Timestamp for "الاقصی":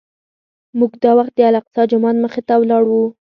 1.49-1.81